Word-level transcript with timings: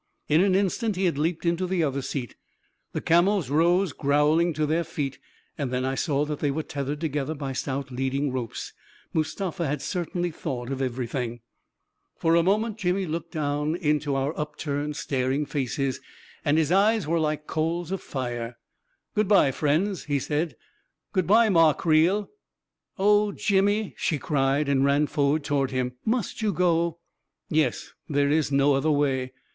In 0.27 0.41
an 0.41 0.55
instant 0.55 0.95
he 0.95 1.05
had 1.05 1.19
leaped 1.19 1.45
into 1.45 1.67
the 1.67 1.83
other 1.83 2.01
seat— 2.01 2.35
the 2.93 3.01
camels 3.01 3.51
rose 3.51 3.93
growling 3.93 4.51
to 4.53 4.65
their 4.65 4.83
feet— 4.83 5.19
and 5.59 5.69
then 5.71 5.85
I 5.85 5.93
saw 5.93 6.25
that 6.25 6.39
they 6.39 6.49
were 6.49 6.63
tethered 6.63 6.99
together 6.99 7.35
by 7.35 7.53
stout 7.53 7.91
leading 7.91 8.31
ropes. 8.31 8.73
Mustafa 9.13 9.67
had 9.67 9.79
certainly 9.79 10.31
thought 10.31 10.71
of 10.71 10.81
everything... 10.81 11.41
For 12.17 12.33
a 12.33 12.41
moment, 12.41 12.79
Jimmy 12.79 13.05
looked 13.05 13.31
down 13.33 13.75
into 13.75 14.15
our 14.15 14.31
up 14.39 14.53
A 14.55 14.57
KING 14.57 14.73
IN 14.73 14.79
BABYLON 14.85 14.93
385 14.95 14.95
turned, 14.95 14.95
staring 14.95 15.45
faces, 15.91 16.01
and 16.43 16.57
his 16.57 16.71
eyes 16.71 17.05
were 17.05 17.19
like 17.19 17.45
coals 17.45 17.91
of 17.91 18.01
fire." 18.01 18.57
Good 19.15 19.27
bye, 19.27 19.51
friends," 19.51 20.05
he 20.05 20.17
said." 20.17 20.55
Good 21.13 21.27
bye, 21.27 21.49
Ma 21.49 21.73
Creel!" 21.73 22.27
"Oh, 22.97 23.31
Jimmy!" 23.33 23.93
she 23.99 24.17
cried, 24.17 24.67
and 24.67 24.83
ran 24.83 25.05
forward 25.05 25.43
to 25.43 25.53
ward 25.53 25.69
him." 25.69 25.91
Must 26.05 26.41
you 26.41 26.51
go?" 26.53 26.97
"Yes— 27.49 27.93
there's 28.09 28.51
no 28.51 28.73
other 28.73 28.89
way! 28.89 29.33